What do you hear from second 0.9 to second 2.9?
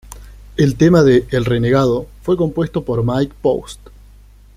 de El Renegado fue compuesto